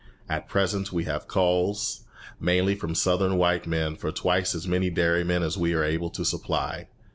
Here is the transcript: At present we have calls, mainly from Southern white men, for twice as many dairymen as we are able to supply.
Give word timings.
At 0.27 0.49
present 0.49 0.91
we 0.91 1.03
have 1.03 1.27
calls, 1.27 2.05
mainly 2.39 2.73
from 2.73 2.95
Southern 2.95 3.37
white 3.37 3.67
men, 3.67 3.95
for 3.95 4.11
twice 4.11 4.55
as 4.55 4.67
many 4.67 4.89
dairymen 4.89 5.43
as 5.43 5.59
we 5.59 5.75
are 5.75 5.83
able 5.83 6.09
to 6.09 6.25
supply. 6.25 6.87